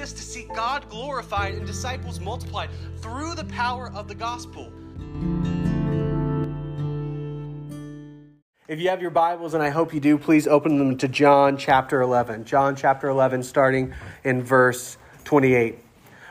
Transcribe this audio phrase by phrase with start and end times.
[0.00, 2.70] exist to see God glorified and disciples multiplied
[3.02, 4.72] through the power of the gospel.
[8.66, 11.58] If you have your Bibles, and I hope you do, please open them to John
[11.58, 12.46] chapter 11.
[12.46, 13.92] John chapter 11, starting
[14.24, 15.78] in verse 28.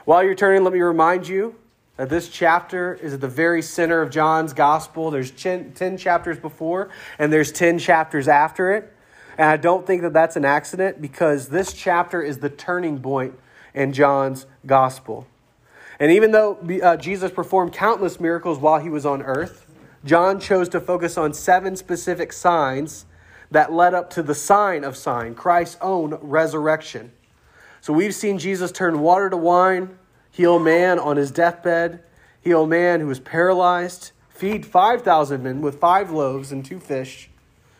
[0.05, 1.53] While you're turning, let me remind you
[1.97, 5.11] that this chapter is at the very center of John's gospel.
[5.11, 6.89] There's 10, 10 chapters before,
[7.19, 8.91] and there's 10 chapters after it.
[9.37, 13.37] And I don't think that that's an accident because this chapter is the turning point
[13.73, 15.27] in John's gospel.
[15.99, 19.65] And even though uh, Jesus performed countless miracles while he was on earth,
[20.05, 23.05] John chose to focus on seven specific signs
[23.51, 27.11] that led up to the sign of sign, Christ's own resurrection.
[27.81, 29.97] So we've seen Jesus turn water to wine,
[30.31, 32.03] heal man on his deathbed,
[32.41, 37.29] heal man who was paralyzed, feed 5,000 men with five loaves and two fish.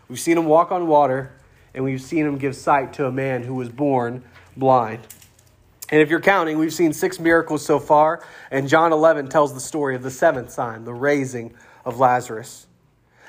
[0.09, 1.31] We've seen him walk on water,
[1.73, 4.23] and we've seen him give sight to a man who was born
[4.58, 5.08] blind.
[5.92, 9.59] And if you're counting, we've seen six miracles so far, and John 11 tells the
[9.59, 12.68] story of the seventh sign, the raising of Lazarus.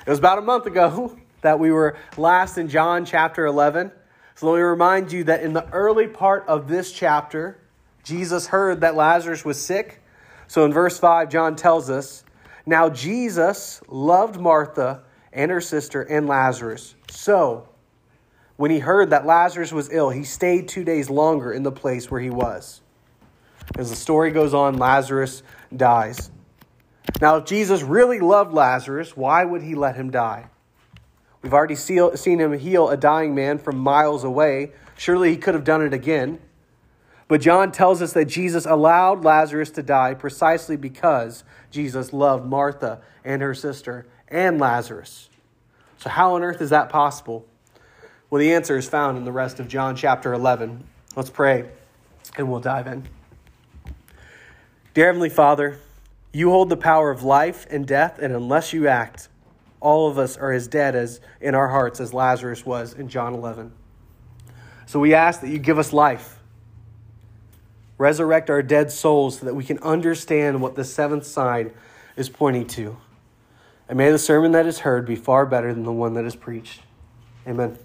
[0.05, 3.91] It was about a month ago that we were last in John chapter 11.
[4.35, 7.57] So let me remind you that in the early part of this chapter,
[8.03, 10.01] Jesus heard that Lazarus was sick.
[10.47, 12.23] So in verse 5, John tells us
[12.65, 16.95] Now Jesus loved Martha and her sister and Lazarus.
[17.09, 17.67] So
[18.61, 22.11] when he heard that Lazarus was ill, he stayed two days longer in the place
[22.11, 22.81] where he was.
[23.75, 25.41] As the story goes on, Lazarus
[25.75, 26.29] dies.
[27.19, 30.45] Now, if Jesus really loved Lazarus, why would he let him die?
[31.41, 34.73] We've already seen him heal a dying man from miles away.
[34.95, 36.37] Surely he could have done it again.
[37.27, 43.01] But John tells us that Jesus allowed Lazarus to die precisely because Jesus loved Martha
[43.25, 45.29] and her sister and Lazarus.
[45.97, 47.47] So, how on earth is that possible?
[48.31, 50.85] Well, the answer is found in the rest of John chapter 11.
[51.17, 51.65] Let's pray
[52.37, 53.09] and we'll dive in.
[54.93, 55.79] Dear Heavenly Father,
[56.31, 59.27] you hold the power of life and death, and unless you act,
[59.81, 63.33] all of us are as dead as in our hearts as Lazarus was in John
[63.33, 63.73] 11.
[64.85, 66.39] So we ask that you give us life.
[67.97, 71.73] Resurrect our dead souls so that we can understand what the seventh sign
[72.15, 72.95] is pointing to.
[73.89, 76.37] And may the sermon that is heard be far better than the one that is
[76.37, 76.79] preached.
[77.45, 77.77] Amen.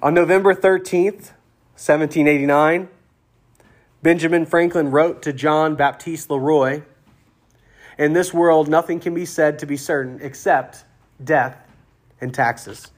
[0.00, 1.32] On November 13th,
[1.74, 2.88] 1789,
[4.00, 6.82] Benjamin Franklin wrote to John Baptiste Leroy
[7.98, 10.84] In this world, nothing can be said to be certain except
[11.22, 11.56] death
[12.20, 12.92] and taxes.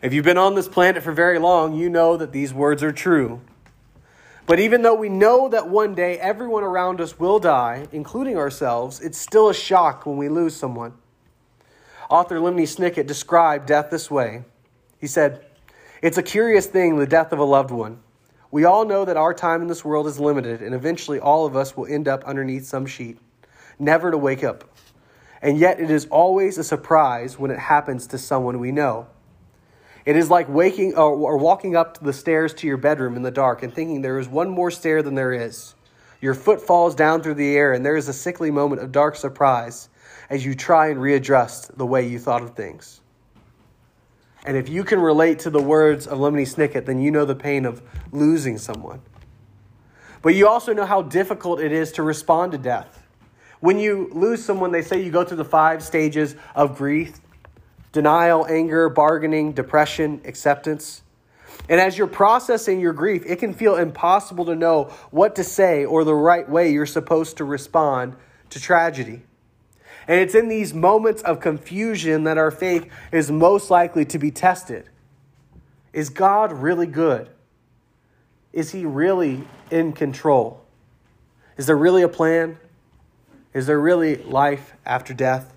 [0.00, 2.92] If you've been on this planet for very long, you know that these words are
[2.92, 3.42] true.
[4.46, 9.00] But even though we know that one day everyone around us will die, including ourselves,
[9.00, 10.94] it's still a shock when we lose someone.
[12.08, 14.44] Author Lemony Snicket described death this way
[14.98, 15.44] He said,
[16.04, 17.98] It's a curious thing, the death of a loved one.
[18.50, 21.56] We all know that our time in this world is limited, and eventually all of
[21.56, 23.18] us will end up underneath some sheet,
[23.78, 24.64] never to wake up.
[25.40, 29.06] And yet it is always a surprise when it happens to someone we know.
[30.04, 33.30] It is like waking or, or walking up the stairs to your bedroom in the
[33.30, 35.74] dark and thinking there is one more stair than there is.
[36.20, 39.16] Your foot falls down through the air, and there is a sickly moment of dark
[39.16, 39.88] surprise
[40.28, 43.00] as you try and readjust the way you thought of things.
[44.44, 47.34] And if you can relate to the words of Lemony Snicket, then you know the
[47.34, 47.82] pain of
[48.12, 49.00] losing someone.
[50.20, 53.02] But you also know how difficult it is to respond to death.
[53.60, 57.20] When you lose someone, they say you go through the five stages of grief
[57.92, 61.02] denial, anger, bargaining, depression, acceptance.
[61.68, 65.84] And as you're processing your grief, it can feel impossible to know what to say
[65.84, 68.16] or the right way you're supposed to respond
[68.50, 69.22] to tragedy.
[70.06, 74.30] And it's in these moments of confusion that our faith is most likely to be
[74.30, 74.88] tested.
[75.92, 77.28] Is God really good?
[78.52, 80.60] Is He really in control?
[81.56, 82.58] Is there really a plan?
[83.52, 85.54] Is there really life after death?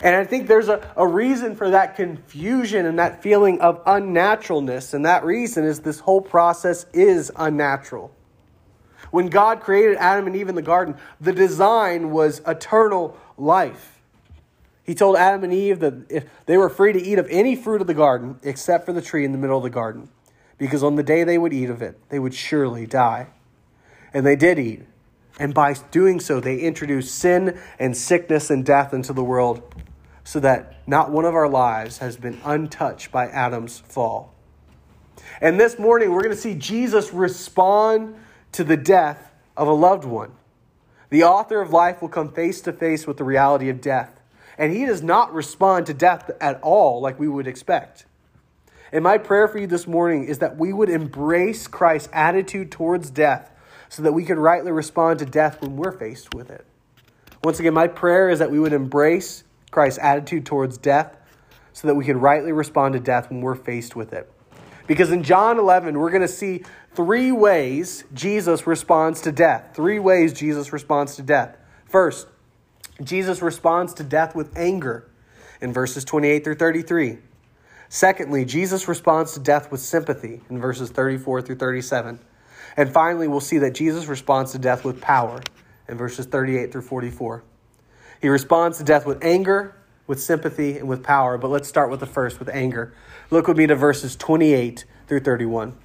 [0.00, 4.92] And I think there's a, a reason for that confusion and that feeling of unnaturalness.
[4.92, 8.10] And that reason is this whole process is unnatural.
[9.10, 14.00] When God created Adam and Eve in the garden, the design was eternal life.
[14.84, 17.80] He told Adam and Eve that if they were free to eat of any fruit
[17.80, 20.08] of the garden except for the tree in the middle of the garden,
[20.58, 23.28] because on the day they would eat of it, they would surely die.
[24.12, 24.82] And they did eat.
[25.38, 29.62] And by doing so, they introduced sin and sickness and death into the world
[30.22, 34.32] so that not one of our lives has been untouched by Adam's fall.
[35.40, 38.14] And this morning, we're going to see Jesus respond
[38.54, 40.30] to the death of a loved one.
[41.10, 44.20] The author of life will come face to face with the reality of death,
[44.56, 48.06] and he does not respond to death at all like we would expect.
[48.92, 53.10] And my prayer for you this morning is that we would embrace Christ's attitude towards
[53.10, 53.50] death
[53.88, 56.64] so that we can rightly respond to death when we're faced with it.
[57.42, 59.42] Once again, my prayer is that we would embrace
[59.72, 61.16] Christ's attitude towards death
[61.72, 64.30] so that we can rightly respond to death when we're faced with it.
[64.86, 66.62] Because in John 11, we're going to see
[66.94, 69.70] three ways Jesus responds to death.
[69.74, 71.56] Three ways Jesus responds to death.
[71.86, 72.28] First,
[73.02, 75.10] Jesus responds to death with anger
[75.60, 77.18] in verses 28 through 33.
[77.88, 82.18] Secondly, Jesus responds to death with sympathy in verses 34 through 37.
[82.76, 85.40] And finally, we'll see that Jesus responds to death with power
[85.88, 87.44] in verses 38 through 44.
[88.20, 91.38] He responds to death with anger, with sympathy, and with power.
[91.38, 92.92] But let's start with the first, with anger.
[93.30, 95.76] Look with me to verses 28 through 31.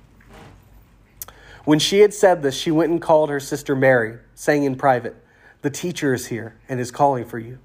[1.65, 5.15] When she had said this, she went and called her sister Mary, saying in private,
[5.61, 7.59] The teacher is here and is calling for you.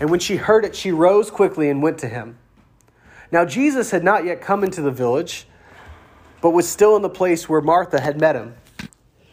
[0.00, 2.38] And when she heard it, she rose quickly and went to him.
[3.30, 5.46] Now, Jesus had not yet come into the village,
[6.40, 8.54] but was still in the place where Martha had met him.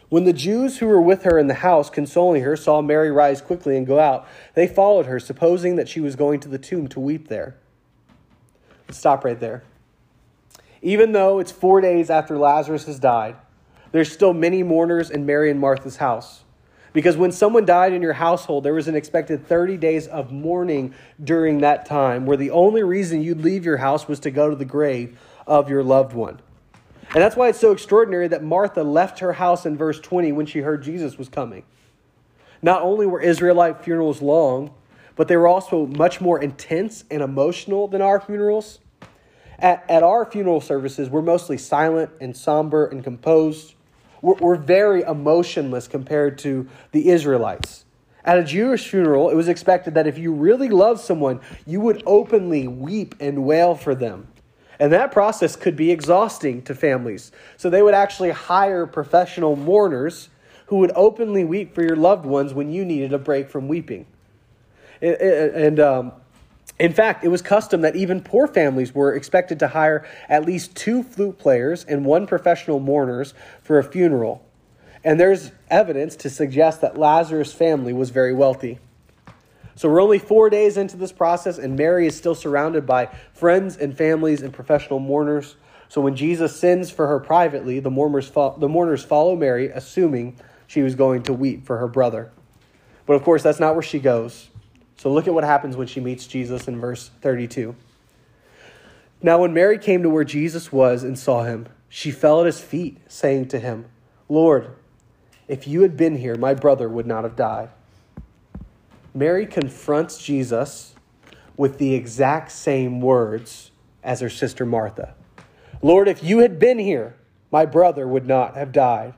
[0.08, 3.40] When the Jews who were with her in the house, consoling her, saw Mary rise
[3.40, 6.86] quickly and go out, they followed her, supposing that she was going to the tomb
[6.88, 7.56] to weep there.
[8.86, 9.64] Let's stop right there.
[10.80, 13.34] Even though it's four days after Lazarus has died,
[13.90, 16.44] there's still many mourners in Mary and Martha's house.
[16.92, 20.94] Because when someone died in your household, there was an expected 30 days of mourning
[21.22, 24.56] during that time, where the only reason you'd leave your house was to go to
[24.56, 26.40] the grave of your loved one.
[27.14, 30.46] And that's why it's so extraordinary that Martha left her house in verse 20 when
[30.46, 31.64] she heard Jesus was coming.
[32.62, 34.74] Not only were Israelite funerals long,
[35.14, 38.80] but they were also much more intense and emotional than our funerals.
[39.58, 43.74] At, at our funeral services, we're mostly silent and somber and composed.
[44.20, 47.84] We're, we're very emotionless compared to the Israelites.
[48.24, 52.02] At a Jewish funeral, it was expected that if you really loved someone, you would
[52.04, 54.28] openly weep and wail for them.
[54.78, 57.32] And that process could be exhausting to families.
[57.56, 60.28] So they would actually hire professional mourners
[60.66, 64.06] who would openly weep for your loved ones when you needed a break from weeping.
[65.00, 66.12] And um,
[66.78, 70.74] in fact, it was custom that even poor families were expected to hire at least
[70.74, 73.32] two flute players and one professional mourners
[73.62, 74.44] for a funeral.
[75.04, 78.78] And there's evidence to suggest that Lazarus' family was very wealthy.
[79.76, 83.76] So we're only four days into this process, and Mary is still surrounded by friends
[83.76, 85.56] and families and professional mourners.
[85.88, 90.36] So when Jesus sends for her privately, the mourners, fo- the mourners follow Mary, assuming
[90.66, 92.32] she was going to weep for her brother.
[93.04, 94.48] But of course, that's not where she goes.
[94.96, 97.76] So look at what happens when she meets Jesus in verse 32.
[99.22, 102.60] Now, when Mary came to where Jesus was and saw him, she fell at his
[102.60, 103.86] feet, saying to him,
[104.28, 104.70] Lord,
[105.48, 107.68] if you had been here, my brother would not have died.
[109.16, 110.94] Mary confronts Jesus
[111.56, 113.70] with the exact same words
[114.04, 115.14] as her sister Martha
[115.82, 117.16] Lord, if you had been here,
[117.50, 119.14] my brother would not have died.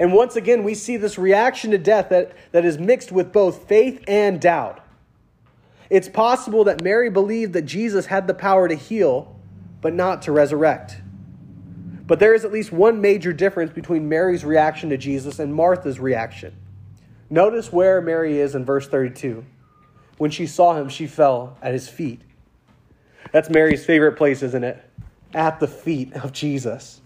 [0.00, 3.68] And once again, we see this reaction to death that, that is mixed with both
[3.68, 4.84] faith and doubt.
[5.90, 9.36] It's possible that Mary believed that Jesus had the power to heal,
[9.80, 10.96] but not to resurrect.
[12.06, 16.00] But there is at least one major difference between Mary's reaction to Jesus and Martha's
[16.00, 16.56] reaction.
[17.28, 19.44] Notice where Mary is in verse 32.
[20.18, 22.22] When she saw him, she fell at his feet.
[23.32, 24.82] That's Mary's favorite place, isn't it?
[25.34, 27.00] At the feet of Jesus.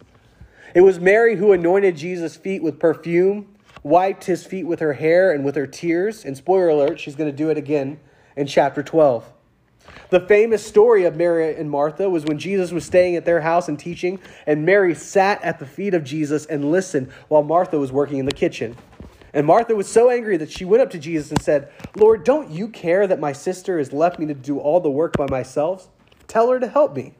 [0.75, 5.33] It was Mary who anointed Jesus' feet with perfume, wiped his feet with her hair
[5.33, 6.25] and with her tears.
[6.25, 7.99] And spoiler alert, she's going to do it again
[8.37, 9.33] in chapter 12.
[10.11, 13.68] The famous story of Mary and Martha was when Jesus was staying at their house
[13.68, 17.90] and teaching, and Mary sat at the feet of Jesus and listened while Martha was
[17.90, 18.76] working in the kitchen.
[19.32, 22.50] And Martha was so angry that she went up to Jesus and said, Lord, don't
[22.50, 25.88] you care that my sister has left me to do all the work by myself?
[26.26, 27.14] Tell her to help me.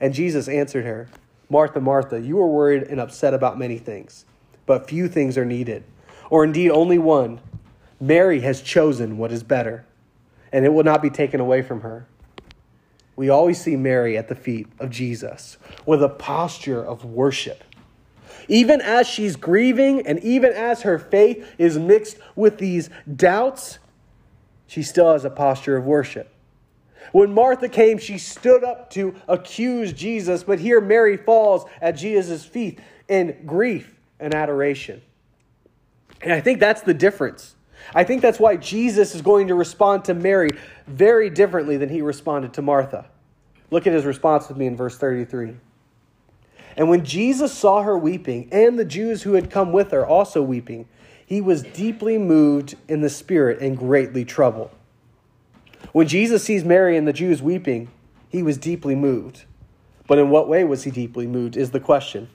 [0.00, 1.08] And Jesus answered her,
[1.48, 4.24] Martha, Martha, you are worried and upset about many things,
[4.66, 5.84] but few things are needed,
[6.28, 7.40] or indeed only one.
[8.00, 9.86] Mary has chosen what is better,
[10.52, 12.06] and it will not be taken away from her.
[13.16, 17.64] We always see Mary at the feet of Jesus with a posture of worship
[18.48, 23.78] even as she's grieving and even as her faith is mixed with these doubts,
[24.66, 26.30] she still has a posture of worship.
[27.12, 32.44] When Martha came, she stood up to accuse Jesus, but here Mary falls at Jesus'
[32.44, 35.00] feet in grief and adoration.
[36.20, 37.54] And I think that's the difference.
[37.94, 40.50] I think that's why Jesus is going to respond to Mary
[40.86, 43.06] very differently than he responded to Martha.
[43.70, 45.54] Look at his response with me in verse 33.
[46.78, 50.40] And when Jesus saw her weeping, and the Jews who had come with her also
[50.40, 50.86] weeping,
[51.26, 54.70] he was deeply moved in the spirit and greatly troubled.
[55.92, 57.90] When Jesus sees Mary and the Jews weeping,
[58.28, 59.44] he was deeply moved.
[60.06, 62.28] But in what way was he deeply moved is the question.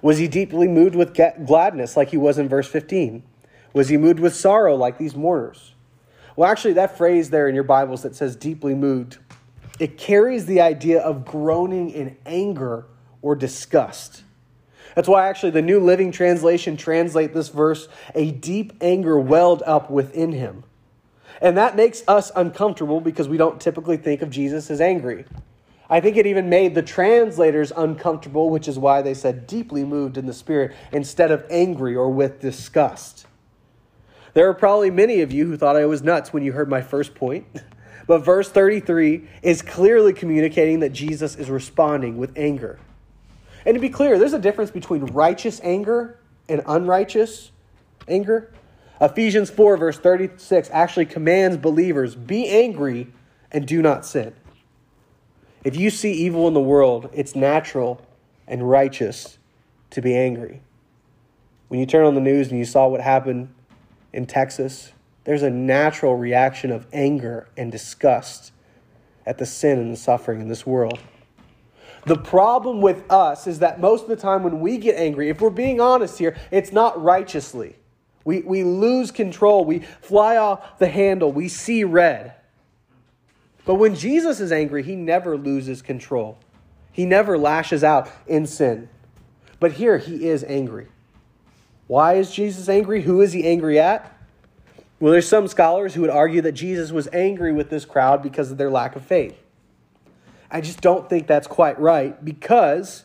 [0.00, 3.24] Was he deeply moved with gladness like he was in verse 15?
[3.72, 5.74] Was he moved with sorrow like these mourners?
[6.36, 9.18] Well, actually, that phrase there in your Bibles that says deeply moved,
[9.80, 12.86] it carries the idea of groaning in anger
[13.22, 14.24] or disgust.
[14.94, 19.90] That's why actually the New Living Translation translate this verse a deep anger welled up
[19.90, 20.64] within him.
[21.40, 25.24] And that makes us uncomfortable because we don't typically think of Jesus as angry.
[25.88, 30.16] I think it even made the translators uncomfortable, which is why they said deeply moved
[30.16, 33.26] in the spirit instead of angry or with disgust.
[34.34, 36.82] There are probably many of you who thought I was nuts when you heard my
[36.82, 37.46] first point.
[38.04, 42.80] But verse 33 is clearly communicating that Jesus is responding with anger.
[43.64, 47.52] And to be clear, there's a difference between righteous anger and unrighteous
[48.08, 48.52] anger.
[49.00, 53.08] Ephesians 4, verse 36, actually commands believers be angry
[53.50, 54.34] and do not sin.
[55.64, 58.04] If you see evil in the world, it's natural
[58.48, 59.38] and righteous
[59.90, 60.60] to be angry.
[61.68, 63.54] When you turn on the news and you saw what happened
[64.12, 64.92] in Texas,
[65.24, 68.52] there's a natural reaction of anger and disgust
[69.24, 70.98] at the sin and the suffering in this world.
[72.04, 75.40] The problem with us is that most of the time when we get angry, if
[75.40, 77.76] we're being honest here, it's not righteously.
[78.24, 79.64] We, we lose control.
[79.64, 81.32] We fly off the handle.
[81.32, 82.34] We see red.
[83.64, 86.38] But when Jesus is angry, he never loses control.
[86.92, 88.88] He never lashes out in sin.
[89.60, 90.88] But here he is angry.
[91.86, 93.02] Why is Jesus angry?
[93.02, 94.16] Who is he angry at?
[94.98, 98.50] Well, there's some scholars who would argue that Jesus was angry with this crowd because
[98.50, 99.41] of their lack of faith.
[100.52, 103.04] I just don't think that's quite right because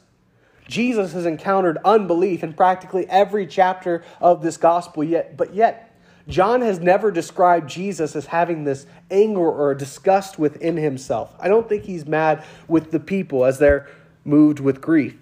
[0.67, 6.59] Jesus has encountered unbelief in practically every chapter of this gospel yet but yet John
[6.59, 11.33] has never described Jesus as having this anger or disgust within himself.
[11.39, 13.87] I don't think he's mad with the people as they're
[14.25, 15.15] moved with grief.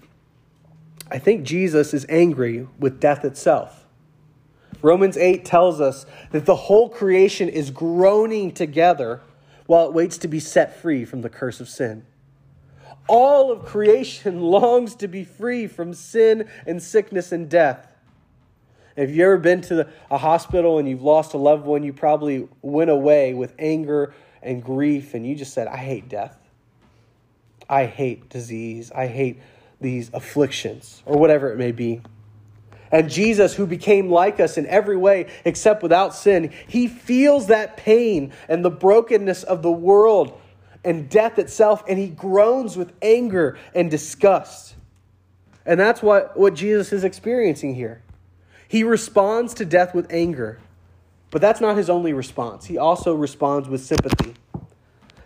[1.12, 3.86] I think Jesus is angry with death itself.
[4.82, 9.22] Romans 8 tells us that the whole creation is groaning together
[9.68, 12.04] while it waits to be set free from the curse of sin.
[13.08, 17.88] All of creation longs to be free from sin and sickness and death.
[18.96, 22.48] If you've ever been to a hospital and you've lost a loved one, you probably
[22.62, 26.38] went away with anger and grief and you just said, I hate death.
[27.70, 28.92] I hate disease.
[28.94, 29.40] I hate
[29.82, 32.02] these afflictions, or whatever it may be.
[32.92, 37.78] And Jesus, who became like us in every way except without sin, he feels that
[37.78, 40.40] pain and the brokenness of the world
[40.86, 44.76] and death itself, and he groans with anger and disgust.
[45.66, 48.02] And that's what, what Jesus is experiencing here.
[48.68, 50.60] He responds to death with anger,
[51.32, 52.66] but that's not his only response.
[52.66, 54.36] He also responds with sympathy.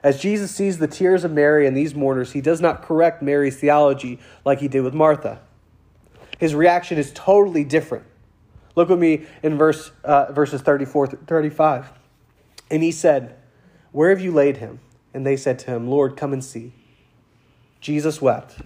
[0.01, 3.57] As Jesus sees the tears of Mary and these mourners, he does not correct Mary's
[3.57, 5.41] theology like he did with Martha
[6.39, 8.05] his reaction is totally different.
[8.75, 11.91] Look with me in verse, uh, verses 34 35.
[12.71, 13.35] And he said,
[13.91, 14.79] Where have you laid him?
[15.13, 16.73] And they said to him, Lord, come and see.
[17.81, 18.57] Jesus wept.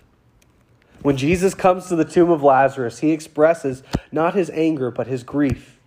[1.01, 5.23] When Jesus comes to the tomb of Lazarus, he expresses not his anger, but his
[5.23, 5.79] grief.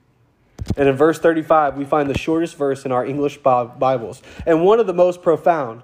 [0.77, 4.81] And in verse 35, we find the shortest verse in our English Bibles, and one
[4.81, 5.83] of the most profound.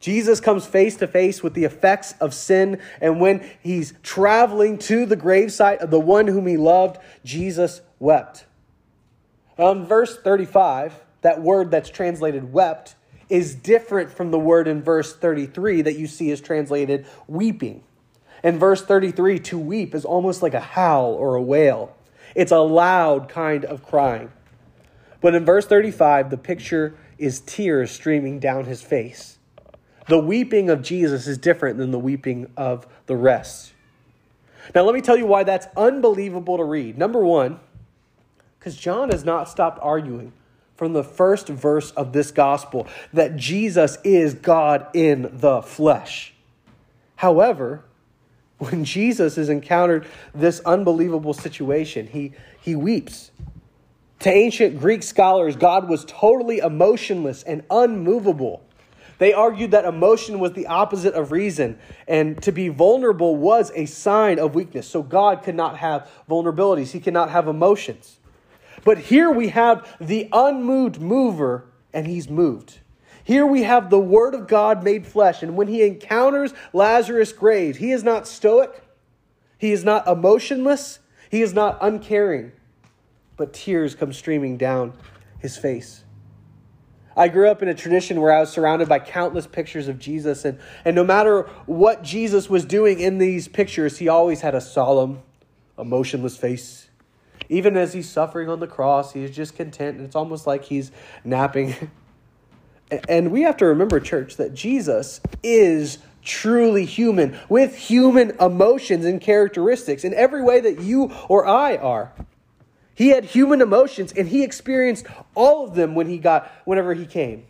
[0.00, 5.06] Jesus comes face to face with the effects of sin, and when he's traveling to
[5.06, 8.44] the gravesite of the one whom he loved, Jesus wept.
[9.56, 10.92] On verse 35,
[11.22, 12.95] that word that's translated wept
[13.28, 17.82] is different from the word in verse 33 that you see is translated weeping.
[18.44, 21.96] In verse 33, to weep is almost like a howl or a wail,
[22.34, 24.30] it's a loud kind of crying.
[25.20, 29.38] But in verse 35, the picture is tears streaming down his face.
[30.08, 33.72] The weeping of Jesus is different than the weeping of the rest.
[34.74, 36.98] Now, let me tell you why that's unbelievable to read.
[36.98, 37.58] Number one,
[38.58, 40.32] because John has not stopped arguing
[40.76, 46.34] from the first verse of this gospel that Jesus is God in the flesh.
[47.16, 47.82] However,
[48.58, 53.30] when Jesus has encountered this unbelievable situation, he, he weeps.
[54.20, 58.62] To ancient Greek scholars, God was totally emotionless and unmovable.
[59.18, 63.86] They argued that emotion was the opposite of reason, and to be vulnerable was a
[63.86, 64.86] sign of weakness.
[64.86, 68.18] So God could not have vulnerabilities, He cannot have emotions.
[68.84, 72.78] But here we have the unmoved mover, and He's moved.
[73.24, 77.78] Here we have the Word of God made flesh, and when He encounters Lazarus' grave,
[77.78, 78.82] He is not stoic,
[79.58, 82.52] He is not emotionless, He is not uncaring,
[83.36, 84.92] but tears come streaming down
[85.40, 86.04] His face.
[87.16, 90.44] I grew up in a tradition where I was surrounded by countless pictures of Jesus,
[90.44, 94.60] and, and no matter what Jesus was doing in these pictures, he always had a
[94.60, 95.22] solemn,
[95.78, 96.85] emotionless face.
[97.48, 100.64] Even as he's suffering on the cross, he is just content, and it's almost like
[100.64, 100.90] he's
[101.24, 101.90] napping.
[103.08, 109.20] and we have to remember, church, that Jesus is truly human, with human emotions and
[109.20, 112.12] characteristics in every way that you or I are.
[112.96, 117.04] He had human emotions and he experienced all of them when he got whenever he
[117.04, 117.46] came.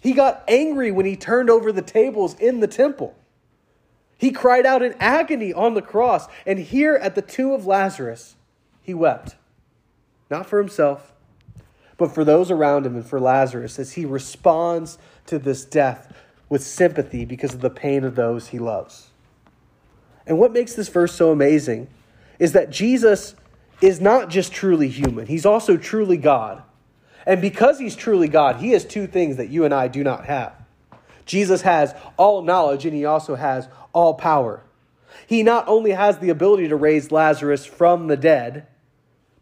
[0.00, 3.16] He got angry when he turned over the tables in the temple.
[4.16, 6.28] He cried out in agony on the cross.
[6.46, 8.36] And here at the tomb of Lazarus,
[8.84, 9.34] he wept.
[10.30, 11.12] Not for himself,
[11.96, 16.14] but for those around him and for Lazarus as he responds to this death
[16.48, 19.08] with sympathy because of the pain of those he loves.
[20.26, 21.88] And what makes this verse so amazing
[22.38, 23.34] is that Jesus
[23.80, 26.62] is not just truly human, he's also truly God.
[27.26, 30.26] And because he's truly God, he has two things that you and I do not
[30.26, 30.52] have.
[31.24, 34.62] Jesus has all knowledge and he also has all power.
[35.26, 38.66] He not only has the ability to raise Lazarus from the dead,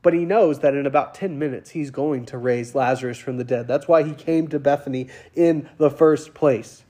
[0.02, 3.44] but he knows that in about 10 minutes he's going to raise Lazarus from the
[3.44, 3.68] dead.
[3.68, 6.85] That's why he came to Bethany in the first place.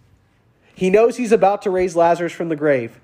[0.74, 2.98] He knows he's about to raise Lazarus from the grave,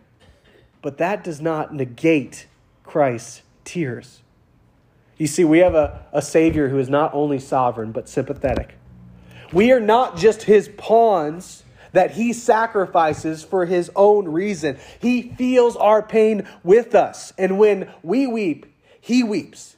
[0.81, 2.47] but that does not negate
[2.85, 4.23] Christ's tears.
[5.19, 8.77] You see, we have a, a Savior who is not only sovereign, but sympathetic.
[9.53, 14.79] We are not just his pawns that he sacrifices for his own reason.
[15.01, 17.33] He feels our pain with us.
[17.37, 18.67] And when we weep,
[19.01, 19.77] he weeps.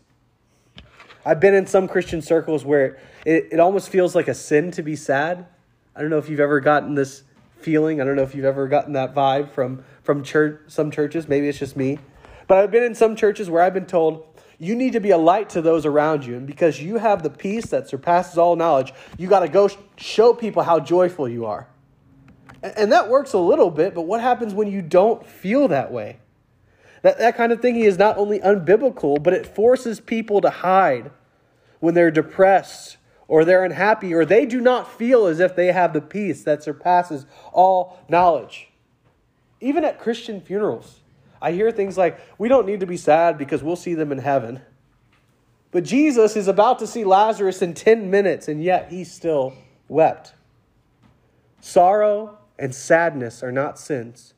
[1.24, 4.82] I've been in some Christian circles where it, it almost feels like a sin to
[4.82, 5.46] be sad.
[5.94, 7.24] I don't know if you've ever gotten this
[7.58, 8.00] feeling.
[8.00, 11.28] I don't know if you've ever gotten that vibe from, from church, some churches.
[11.28, 11.98] Maybe it's just me.
[12.46, 14.26] But I've been in some churches where I've been told,
[14.58, 16.36] you need to be a light to those around you.
[16.36, 20.34] And because you have the peace that surpasses all knowledge, you got to go show
[20.34, 21.68] people how joyful you are.
[22.62, 26.18] And that works a little bit, but what happens when you don't feel that way?
[27.02, 31.10] That, that kind of thinking is not only unbiblical, but it forces people to hide
[31.80, 35.92] when they're depressed or they're unhappy or they do not feel as if they have
[35.92, 38.68] the peace that surpasses all knowledge.
[39.60, 41.00] Even at Christian funerals,
[41.40, 44.18] I hear things like, we don't need to be sad because we'll see them in
[44.18, 44.60] heaven.
[45.70, 49.54] But Jesus is about to see Lazarus in 10 minutes, and yet he still
[49.88, 50.34] wept.
[51.60, 54.34] Sorrow and sadness are not sins,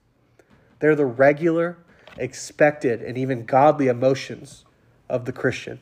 [0.78, 1.78] they're the regular,
[2.16, 4.64] expected, and even godly emotions
[5.08, 5.80] of the Christian.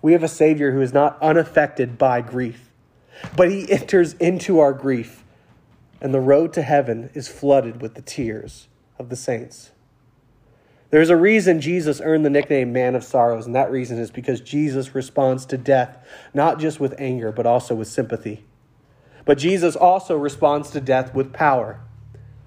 [0.00, 2.70] We have a Savior who is not unaffected by grief,
[3.36, 5.24] but he enters into our grief,
[6.00, 9.70] and the road to heaven is flooded with the tears of the saints.
[10.90, 14.42] There's a reason Jesus earned the nickname Man of Sorrows, and that reason is because
[14.42, 15.96] Jesus responds to death
[16.34, 18.44] not just with anger, but also with sympathy.
[19.24, 21.80] But Jesus also responds to death with power.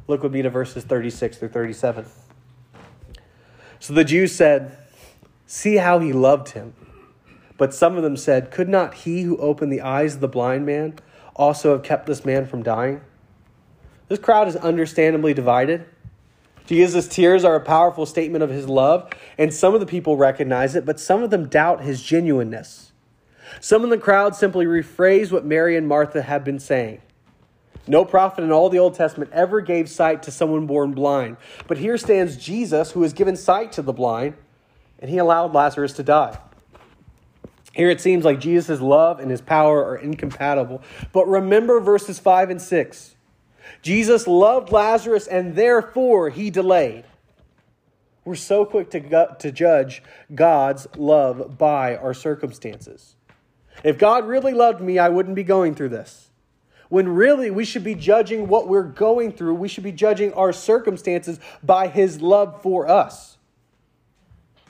[0.08, 2.05] Look with me to verses 36 through 37.
[3.79, 4.77] So the Jews said,
[5.47, 6.73] See how he loved him.
[7.57, 10.65] But some of them said, Could not he who opened the eyes of the blind
[10.65, 10.95] man
[11.35, 13.01] also have kept this man from dying?
[14.07, 15.85] This crowd is understandably divided.
[16.65, 20.75] Jesus' tears are a powerful statement of his love, and some of the people recognize
[20.75, 22.91] it, but some of them doubt his genuineness.
[23.61, 27.01] Some in the crowd simply rephrase what Mary and Martha have been saying.
[27.88, 31.38] No prophet in all the Old Testament ever gave sight to someone born blind.
[31.67, 34.36] But here stands Jesus, who has given sight to the blind,
[35.00, 36.39] and he allowed Lazarus to die.
[37.74, 40.82] Here it seems like Jesus' love and his power are incompatible.
[41.12, 43.15] But remember verses 5 and 6.
[43.82, 47.04] Jesus loved Lazarus and therefore he delayed.
[48.24, 50.02] We're so quick to, to judge
[50.34, 53.15] God's love by our circumstances.
[53.84, 56.30] If God really loved me, I wouldn't be going through this.
[56.89, 60.54] When really we should be judging what we're going through, we should be judging our
[60.54, 63.38] circumstances by his love for us.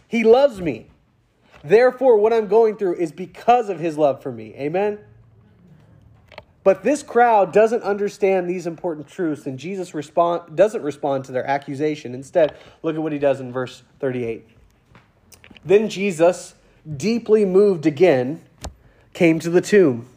[0.07, 0.87] He loves me.
[1.63, 4.53] Therefore, what I'm going through is because of his love for me.
[4.55, 4.99] Amen?
[6.63, 11.45] But this crowd doesn't understand these important truths, and Jesus respond, doesn't respond to their
[11.45, 12.15] accusation.
[12.15, 14.47] Instead, look at what he does in verse 38.
[15.63, 16.55] Then Jesus,
[16.97, 18.41] deeply moved again,
[19.13, 20.07] came to the tomb.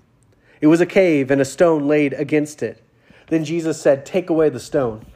[0.61, 2.83] It was a cave, and a stone laid against it.
[3.29, 5.07] Then Jesus said, Take away the stone.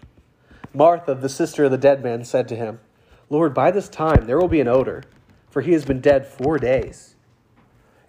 [0.74, 2.80] Martha, the sister of the dead man, said to him,
[3.28, 5.04] Lord, by this time there will be an odor,
[5.50, 7.14] for he has been dead four days.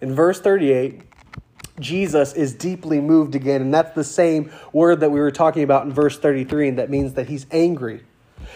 [0.00, 1.02] In verse 38,
[1.80, 3.62] Jesus is deeply moved again.
[3.62, 6.90] And that's the same word that we were talking about in verse 33, and that
[6.90, 8.04] means that he's angry.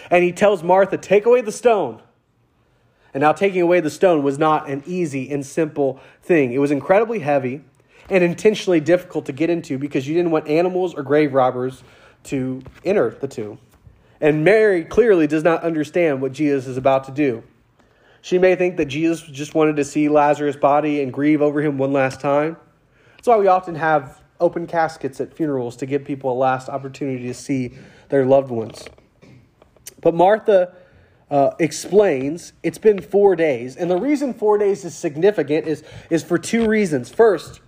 [0.09, 2.01] And he tells Martha, Take away the stone.
[3.13, 6.53] And now, taking away the stone was not an easy and simple thing.
[6.53, 7.63] It was incredibly heavy,
[8.09, 11.83] and intentionally difficult to get into because you didn't want animals or grave robbers
[12.23, 13.59] to enter the tomb.
[14.21, 17.43] And Mary clearly does not understand what Jesus is about to do.
[18.21, 21.77] She may think that Jesus just wanted to see Lazarus' body and grieve over him
[21.77, 22.57] one last time.
[23.15, 27.27] That's why we often have open caskets at funerals to give people a last opportunity
[27.27, 27.73] to see
[28.09, 28.85] their loved ones.
[30.01, 30.73] But Martha
[31.29, 33.75] uh, explains it's been four days.
[33.75, 37.09] And the reason four days is significant is, is for two reasons.
[37.09, 37.61] First,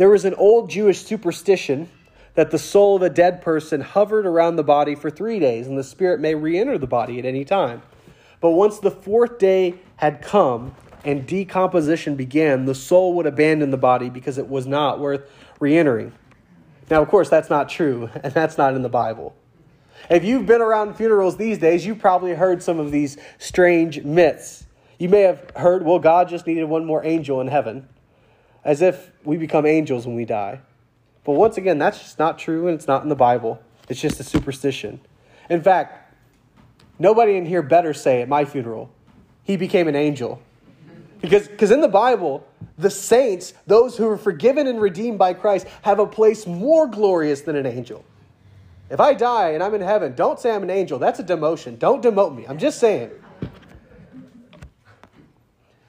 [0.00, 1.86] there was an old Jewish superstition
[2.32, 5.76] that the soul of a dead person hovered around the body for three days and
[5.76, 7.82] the spirit may re enter the body at any time.
[8.40, 13.76] But once the fourth day had come and decomposition began, the soul would abandon the
[13.76, 16.14] body because it was not worth re entering.
[16.88, 19.36] Now, of course, that's not true, and that's not in the Bible.
[20.08, 24.64] If you've been around funerals these days, you probably heard some of these strange myths.
[24.98, 27.86] You may have heard, well, God just needed one more angel in heaven,
[28.64, 30.60] as if we become angels when we die.
[31.24, 33.60] But once again, that's just not true, and it's not in the Bible.
[33.88, 35.00] It's just a superstition.
[35.48, 36.14] In fact,
[36.98, 38.90] nobody in here better say at my funeral,
[39.42, 40.40] he became an angel.
[41.20, 42.46] Because because in the Bible,
[42.78, 47.42] the saints, those who are forgiven and redeemed by Christ, have a place more glorious
[47.42, 48.04] than an angel.
[48.88, 50.98] If I die and I'm in heaven, don't say I'm an angel.
[50.98, 51.78] That's a demotion.
[51.78, 52.46] Don't demote me.
[52.46, 53.10] I'm just saying.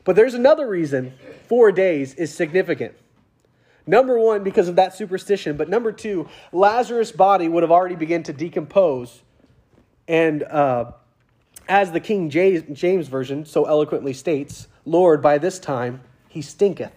[0.04, 1.14] But there's another reason
[1.48, 2.96] four days is significant.
[3.86, 5.58] Number one, because of that superstition.
[5.58, 9.22] But number two, Lazarus' body would have already begun to decompose.
[10.08, 10.92] And uh,
[11.68, 16.94] as the King James Version so eloquently states, Lord, by this time he stinketh.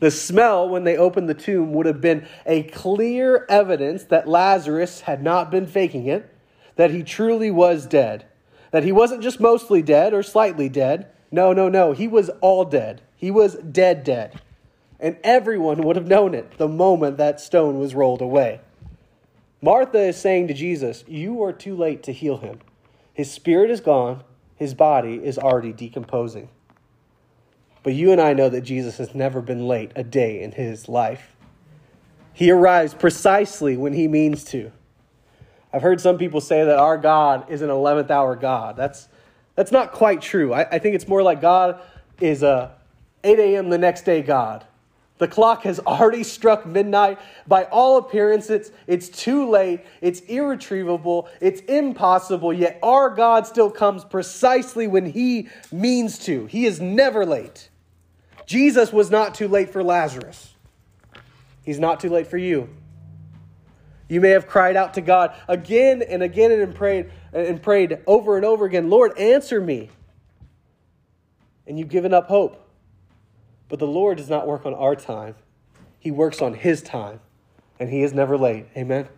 [0.00, 5.02] The smell when they opened the tomb would have been a clear evidence that Lazarus
[5.02, 6.30] had not been faking it,
[6.76, 8.26] that he truly was dead,
[8.70, 11.10] that he wasn't just mostly dead or slightly dead.
[11.34, 11.90] No, no, no.
[11.90, 13.02] He was all dead.
[13.16, 14.40] He was dead, dead.
[15.00, 18.60] And everyone would have known it the moment that stone was rolled away.
[19.60, 22.60] Martha is saying to Jesus, You are too late to heal him.
[23.12, 24.22] His spirit is gone,
[24.54, 26.50] his body is already decomposing.
[27.82, 30.88] But you and I know that Jesus has never been late a day in his
[30.88, 31.34] life.
[32.32, 34.70] He arrives precisely when he means to.
[35.72, 38.76] I've heard some people say that our God is an 11th hour God.
[38.76, 39.08] That's,
[39.54, 40.52] that's not quite true.
[40.52, 41.80] I, I think it's more like God
[42.20, 42.70] is uh,
[43.22, 43.70] a 8 a.m.
[43.70, 44.64] the next day God.
[45.18, 47.18] The clock has already struck midnight.
[47.46, 54.04] By all appearances, it's too late, it's irretrievable, it's impossible, yet our God still comes
[54.04, 56.46] precisely when He means to.
[56.46, 57.70] He is never late.
[58.46, 60.54] Jesus was not too late for Lazarus.
[61.64, 62.68] He's not too late for you.
[64.08, 68.36] You may have cried out to God again and again and prayed and prayed over
[68.36, 69.90] and over again, Lord, answer me.
[71.66, 72.60] And you've given up hope.
[73.68, 75.34] But the Lord does not work on our time.
[75.98, 77.20] He works on his time,
[77.80, 78.66] and he is never late.
[78.76, 79.08] Amen.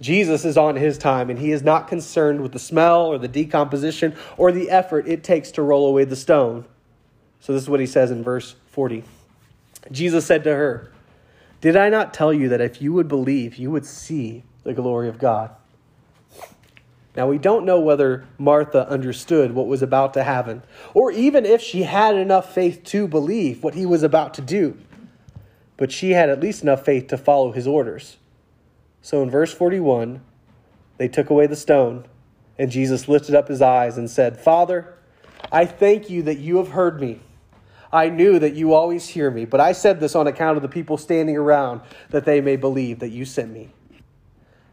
[0.00, 3.28] Jesus is on his time, and he is not concerned with the smell or the
[3.28, 6.66] decomposition or the effort it takes to roll away the stone.
[7.40, 9.02] So, this is what he says in verse 40.
[9.90, 10.92] Jesus said to her,
[11.64, 15.08] Did I not tell you that if you would believe, you would see the glory
[15.08, 15.50] of God?
[17.16, 21.62] Now, we don't know whether Martha understood what was about to happen, or even if
[21.62, 24.76] she had enough faith to believe what he was about to do.
[25.78, 28.18] But she had at least enough faith to follow his orders.
[29.00, 30.20] So in verse 41,
[30.98, 32.04] they took away the stone,
[32.58, 34.92] and Jesus lifted up his eyes and said, Father,
[35.50, 37.20] I thank you that you have heard me.
[37.94, 40.68] I knew that you always hear me, but I said this on account of the
[40.68, 41.80] people standing around,
[42.10, 43.72] that they may believe that you sent me.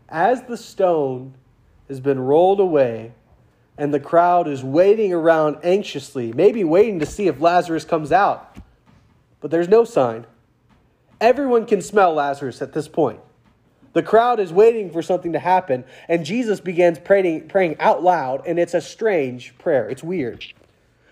[0.10, 1.36] As the stone
[1.88, 3.14] has been rolled away,
[3.78, 8.58] and the crowd is waiting around anxiously, maybe waiting to see if Lazarus comes out,
[9.40, 10.26] but there's no sign.
[11.20, 13.20] Everyone can smell Lazarus at this point.
[13.94, 18.48] The crowd is waiting for something to happen, and Jesus begins praying, praying out loud,
[18.48, 19.88] and it's a strange prayer.
[19.88, 20.44] It's weird.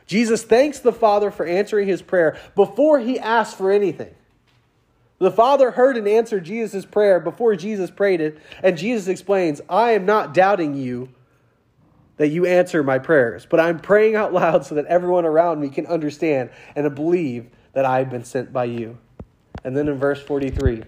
[0.10, 4.10] Jesus thanks the Father for answering his prayer before he asked for anything.
[5.19, 9.91] The Father heard and answered Jesus' prayer before Jesus prayed it, and Jesus explains, I
[9.91, 11.10] am not doubting you
[12.17, 15.69] that you answer my prayers, but I'm praying out loud so that everyone around me
[15.69, 18.98] can understand and believe that I've been sent by you.
[19.63, 20.86] And then in verse 43,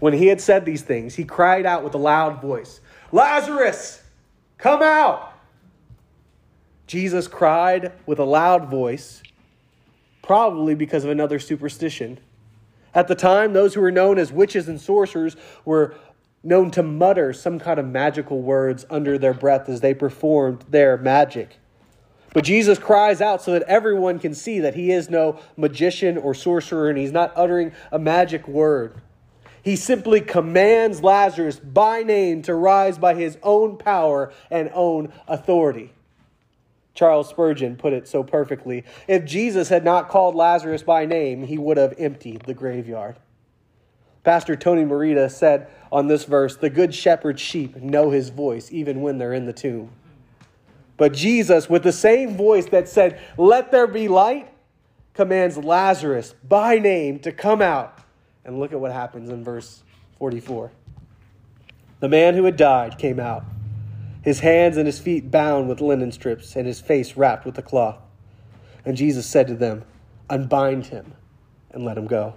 [0.00, 2.80] when he had said these things, he cried out with a loud voice,
[3.12, 4.02] Lazarus,
[4.56, 5.33] come out!
[6.86, 9.22] Jesus cried with a loud voice,
[10.22, 12.18] probably because of another superstition.
[12.94, 15.94] At the time, those who were known as witches and sorcerers were
[16.42, 20.96] known to mutter some kind of magical words under their breath as they performed their
[20.98, 21.56] magic.
[22.34, 26.34] But Jesus cries out so that everyone can see that he is no magician or
[26.34, 29.00] sorcerer and he's not uttering a magic word.
[29.62, 35.92] He simply commands Lazarus by name to rise by his own power and own authority.
[36.94, 38.84] Charles Spurgeon put it so perfectly.
[39.08, 43.16] If Jesus had not called Lazarus by name, he would have emptied the graveyard.
[44.22, 49.02] Pastor Tony Merida said on this verse, The good shepherd's sheep know his voice even
[49.02, 49.90] when they're in the tomb.
[50.96, 54.48] But Jesus, with the same voice that said, Let there be light,
[55.12, 57.98] commands Lazarus by name to come out.
[58.44, 59.82] And look at what happens in verse
[60.18, 60.70] 44.
[62.00, 63.44] The man who had died came out,
[64.24, 67.62] his hands and his feet bound with linen strips, and his face wrapped with a
[67.62, 67.98] cloth.
[68.82, 69.84] And Jesus said to them,
[70.30, 71.12] Unbind him
[71.70, 72.34] and let him go.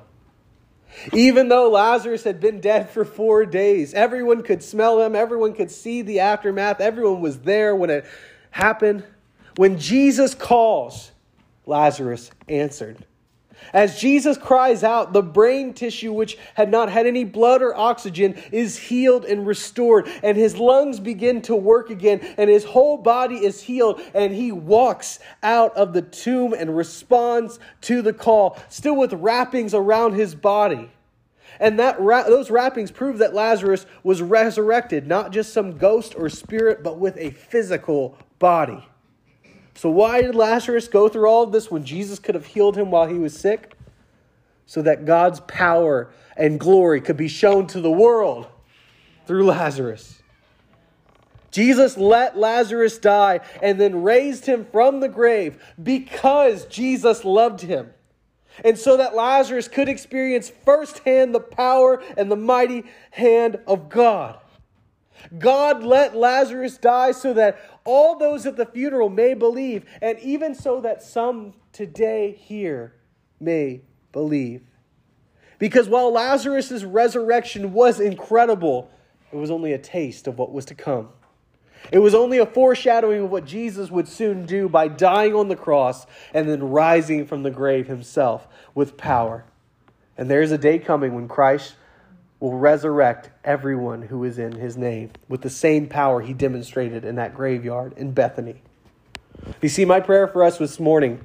[1.14, 5.72] Even though Lazarus had been dead for four days, everyone could smell him, everyone could
[5.72, 8.06] see the aftermath, everyone was there when it
[8.52, 9.06] happened.
[9.56, 11.12] When Jesus calls,
[11.66, 13.06] Lazarus answered.
[13.74, 18.42] As Jesus cries out, the brain tissue, which had not had any blood or oxygen,
[18.52, 23.36] is healed and restored, and his lungs begin to work again, and his whole body
[23.38, 28.96] is healed, and he walks out of the tomb and responds to the call, still
[28.96, 30.92] with wrappings around his body.
[31.60, 36.84] And that those wrappings prove that Lazarus was resurrected, not just some ghost or spirit,
[36.84, 38.88] but with a physical body.
[39.78, 42.90] So, why did Lazarus go through all of this when Jesus could have healed him
[42.90, 43.74] while he was sick?
[44.66, 48.48] So that God's power and glory could be shown to the world
[49.28, 50.20] through Lazarus.
[51.52, 57.94] Jesus let Lazarus die and then raised him from the grave because Jesus loved him.
[58.66, 64.40] And so that Lazarus could experience firsthand the power and the mighty hand of God.
[65.38, 70.54] God let Lazarus die so that all those at the funeral may believe, and even
[70.54, 72.94] so that some today here
[73.40, 74.62] may believe.
[75.58, 78.92] Because while Lazarus' resurrection was incredible,
[79.32, 81.08] it was only a taste of what was to come.
[81.90, 85.56] It was only a foreshadowing of what Jesus would soon do by dying on the
[85.56, 89.46] cross and then rising from the grave himself with power.
[90.18, 91.76] And there is a day coming when Christ
[92.40, 97.16] will resurrect everyone who is in his name with the same power he demonstrated in
[97.16, 98.62] that graveyard in Bethany.
[99.62, 101.24] You see, my prayer for us this morning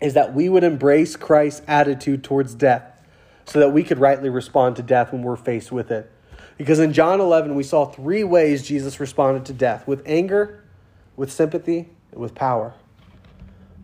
[0.00, 3.02] is that we would embrace Christ's attitude towards death
[3.44, 6.10] so that we could rightly respond to death when we're faced with it.
[6.56, 10.62] Because in John 11, we saw three ways Jesus responded to death with anger,
[11.16, 12.74] with sympathy, and with power.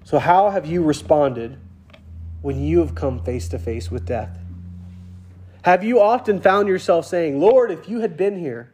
[0.04, 1.58] So, how have you responded
[2.42, 4.38] when you have come face to face with death?
[5.66, 8.70] Have you often found yourself saying, Lord, if you had been here,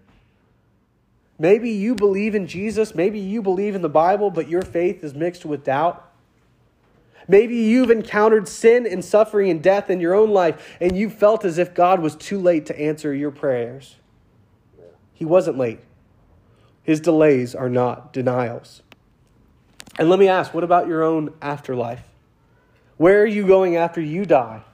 [1.39, 5.15] maybe you believe in Jesus, maybe you believe in the Bible, but your faith is
[5.15, 6.07] mixed with doubt?
[7.27, 11.47] Maybe you've encountered sin and suffering and death in your own life, and you felt
[11.47, 13.97] as if God was too late to answer your prayers.
[15.15, 15.81] He wasn't late.
[16.83, 18.83] His delays are not denials.
[19.99, 22.07] And let me ask what about your own afterlife?
[22.99, 24.65] Where are you going after you die?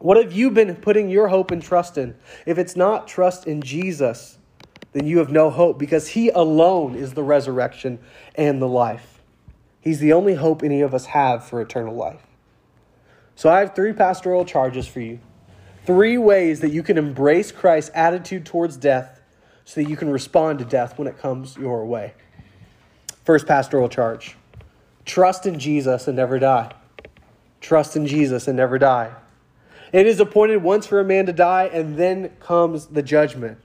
[0.00, 2.16] What have you been putting your hope and trust in?
[2.46, 4.38] If it's not trust in Jesus,
[4.92, 7.98] then you have no hope because He alone is the resurrection
[8.34, 9.20] and the life.
[9.78, 12.22] He's the only hope any of us have for eternal life.
[13.36, 15.20] So I have three pastoral charges for you.
[15.84, 19.20] Three ways that you can embrace Christ's attitude towards death
[19.66, 22.14] so that you can respond to death when it comes your way.
[23.24, 24.36] First pastoral charge
[25.04, 26.72] trust in Jesus and never die.
[27.60, 29.12] Trust in Jesus and never die.
[29.92, 33.58] It is appointed once for a man to die, and then comes the judgment.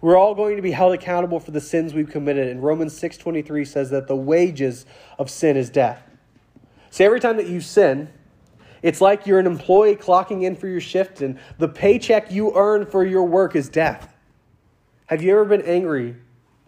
[0.00, 2.48] We're all going to be held accountable for the sins we've committed.
[2.48, 4.86] And Romans 6.23 says that the wages
[5.18, 6.02] of sin is death.
[6.90, 8.08] See, every time that you sin,
[8.82, 12.86] it's like you're an employee clocking in for your shift, and the paycheck you earn
[12.86, 14.14] for your work is death.
[15.06, 16.16] Have you ever been angry,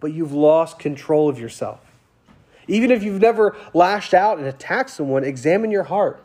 [0.00, 1.80] but you've lost control of yourself?
[2.68, 6.22] Even if you've never lashed out and attacked someone, examine your heart.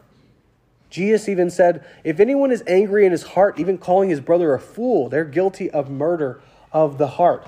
[0.89, 4.59] Jesus even said, If anyone is angry in his heart, even calling his brother a
[4.59, 6.39] fool, they're guilty of murder
[6.71, 7.47] of the heart.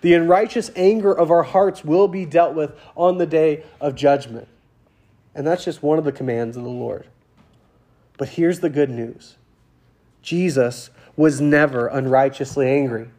[0.00, 4.48] The unrighteous anger of our hearts will be dealt with on the day of judgment.
[5.34, 7.06] And that's just one of the commands of the Lord.
[8.16, 9.36] But here's the good news
[10.22, 13.10] Jesus was never unrighteously angry.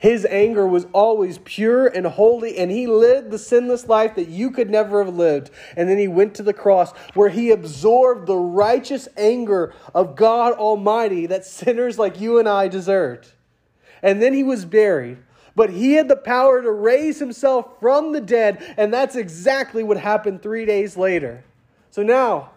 [0.00, 4.50] His anger was always pure and holy, and he lived the sinless life that you
[4.50, 5.50] could never have lived.
[5.76, 10.54] And then he went to the cross where he absorbed the righteous anger of God
[10.54, 13.32] Almighty that sinners like you and I deserved.
[14.02, 15.18] And then he was buried.
[15.54, 19.98] but he had the power to raise himself from the dead, and that's exactly what
[19.98, 21.44] happened three days later.
[21.90, 22.50] So now,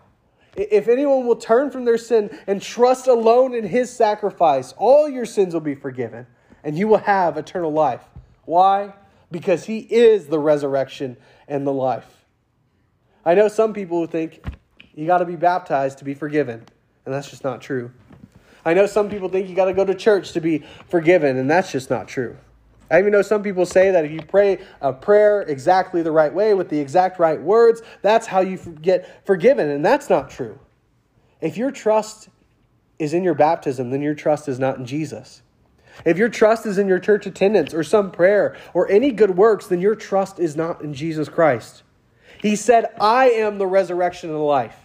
[0.56, 5.25] if anyone will turn from their sin and trust alone in his sacrifice, all your
[5.25, 6.27] sins will be forgiven,
[6.63, 8.02] and you will have eternal life.
[8.45, 8.93] Why?
[9.32, 12.26] Because he is the resurrection and the life.
[13.26, 14.43] I know some people who think
[14.93, 16.65] you got to be baptized to be forgiven,
[17.06, 17.91] and that's just not true.
[18.65, 21.49] I know some people think you got to go to church to be forgiven, and
[21.49, 22.38] that's just not true.
[22.89, 26.34] I even know some people say that if you pray a prayer exactly the right
[26.34, 30.60] way with the exact right words, that's how you get forgiven, and that's not true.
[31.41, 32.30] If your trust
[32.99, 35.42] is in your baptism, then your trust is not in Jesus.
[36.06, 39.67] If your trust is in your church attendance or some prayer or any good works,
[39.67, 41.84] then your trust is not in Jesus Christ.
[42.41, 44.77] He said, I am the resurrection and the life.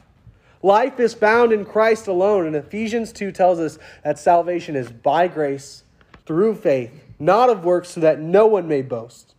[0.63, 2.47] Life is found in Christ alone.
[2.47, 5.85] And Ephesians 2 tells us that salvation is by grace
[6.27, 9.35] through faith, not of works, so that no one may boast.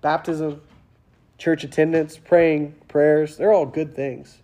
[0.00, 0.60] Baptism,
[1.38, 4.42] church attendance, praying, prayers, they're all good things.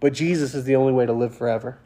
[0.00, 1.78] But Jesus is the only way to live forever.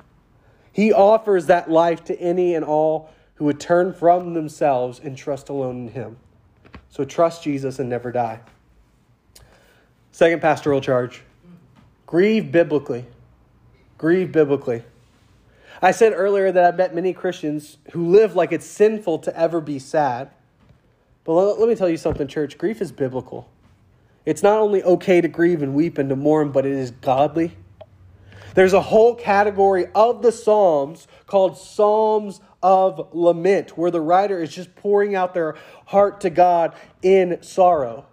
[0.72, 5.48] He offers that life to any and all who would turn from themselves and trust
[5.48, 6.16] alone in Him.
[6.90, 8.40] So trust Jesus and never die.
[10.10, 11.22] Second pastoral charge
[12.06, 13.06] Grieve biblically.
[13.96, 14.82] Grieve biblically.
[15.80, 19.60] I said earlier that I've met many Christians who live like it's sinful to ever
[19.60, 20.30] be sad.
[21.22, 22.58] But let me tell you something, church.
[22.58, 23.48] Grief is biblical.
[24.24, 27.56] It's not only okay to grieve and weep and to mourn, but it is godly.
[28.54, 34.54] There's a whole category of the Psalms called Psalms of Lament, where the writer is
[34.54, 38.06] just pouring out their heart to God in sorrow.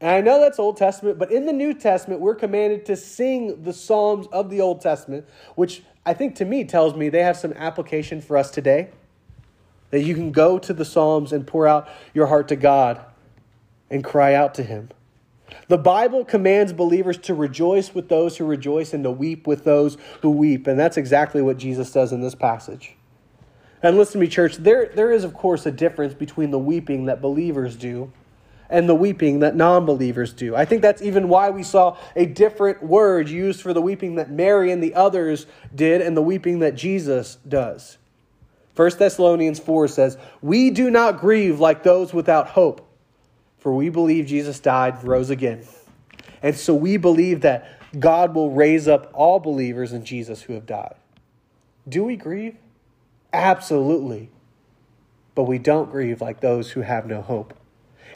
[0.00, 3.62] And I know that's Old Testament, but in the New Testament, we're commanded to sing
[3.62, 7.36] the Psalms of the Old Testament, which I think to me tells me they have
[7.36, 8.88] some application for us today.
[9.90, 13.04] That you can go to the Psalms and pour out your heart to God
[13.90, 14.90] and cry out to Him.
[15.68, 19.98] The Bible commands believers to rejoice with those who rejoice and to weep with those
[20.22, 20.66] who weep.
[20.66, 22.94] And that's exactly what Jesus does in this passage.
[23.82, 27.06] And listen to me, church, there, there is, of course, a difference between the weeping
[27.06, 28.12] that believers do
[28.68, 30.54] and the weeping that non believers do.
[30.54, 34.30] I think that's even why we saw a different word used for the weeping that
[34.30, 37.98] Mary and the others did and the weeping that Jesus does.
[38.76, 42.86] 1 Thessalonians 4 says, We do not grieve like those without hope,
[43.58, 45.64] for we believe Jesus died, and rose again.
[46.42, 50.64] And so we believe that God will raise up all believers in Jesus who have
[50.64, 50.94] died.
[51.88, 52.56] Do we grieve?
[53.32, 54.30] Absolutely.
[55.34, 57.54] But we don't grieve like those who have no hope.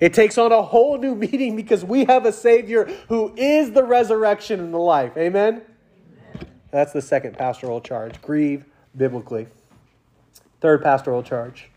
[0.00, 3.84] It takes on a whole new meaning because we have a Savior who is the
[3.84, 5.16] resurrection and the life.
[5.16, 5.62] Amen?
[6.34, 6.46] Amen?
[6.70, 8.20] That's the second pastoral charge.
[8.20, 8.64] Grieve
[8.96, 9.46] biblically.
[10.60, 11.70] Third pastoral charge.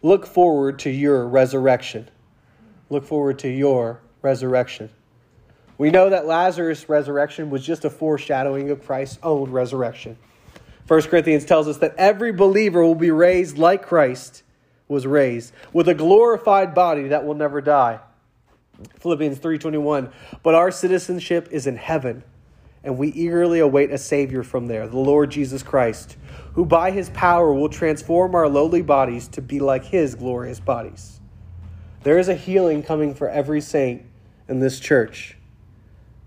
[0.00, 2.08] Look forward to your resurrection.
[2.88, 4.90] Look forward to your resurrection.
[5.76, 10.18] We know that Lazarus' resurrection was just a foreshadowing of Christ's own resurrection.
[10.88, 14.42] 1 Corinthians tells us that every believer will be raised like Christ
[14.88, 18.00] was raised with a glorified body that will never die.
[19.00, 20.10] Philippians 3:21
[20.42, 22.24] But our citizenship is in heaven
[22.82, 26.16] and we eagerly await a savior from there the Lord Jesus Christ
[26.54, 31.20] who by his power will transform our lowly bodies to be like his glorious bodies.
[32.02, 34.02] There is a healing coming for every saint
[34.48, 35.36] in this church.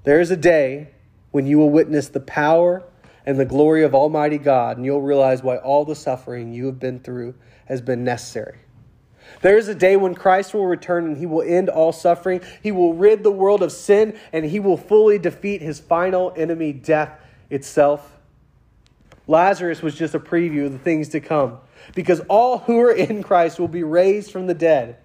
[0.04, 0.90] There is a day
[1.32, 2.84] when you will witness the power
[3.26, 6.80] and the glory of Almighty God, and you'll realize why all the suffering you have
[6.80, 8.60] been through has been necessary.
[9.42, 12.42] There is a day when Christ will return and he will end all suffering.
[12.62, 16.74] He will rid the world of sin and he will fully defeat his final enemy,
[16.74, 17.18] death
[17.50, 18.20] itself.
[19.28, 21.60] Lazarus was just a preview of the things to come
[21.96, 24.98] because all who are in Christ will be raised from the dead.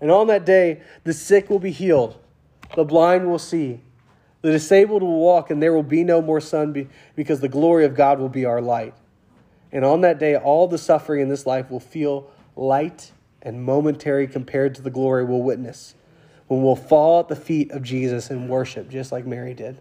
[0.00, 2.18] And on that day, the sick will be healed,
[2.74, 3.80] the blind will see,
[4.44, 7.94] the disabled will walk, and there will be no more sun because the glory of
[7.94, 8.92] God will be our light.
[9.72, 14.26] And on that day, all the suffering in this life will feel light and momentary
[14.26, 15.94] compared to the glory we'll witness
[16.46, 19.80] when we'll fall at the feet of Jesus and worship, just like Mary did.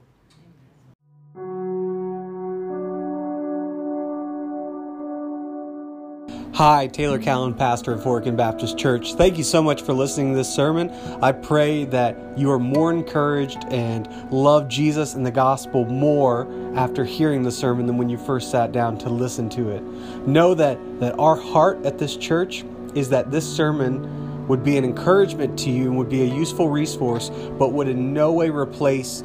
[6.56, 9.16] Hi, Taylor Callan, pastor of Horicon Baptist Church.
[9.16, 10.92] Thank you so much for listening to this sermon.
[11.20, 17.06] I pray that you are more encouraged and love Jesus and the gospel more after
[17.06, 19.82] hearing the sermon than when you first sat down to listen to it.
[20.28, 24.84] Know that, that our heart at this church is that this sermon would be an
[24.84, 29.24] encouragement to you and would be a useful resource, but would in no way replace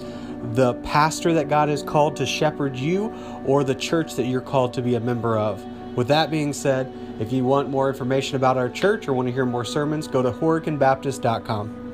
[0.54, 3.12] the pastor that God has called to shepherd you
[3.44, 5.62] or the church that you're called to be a member of.
[5.94, 9.32] With that being said, if you want more information about our church or want to
[9.32, 11.87] hear more sermons, go to HoriconBaptist.com.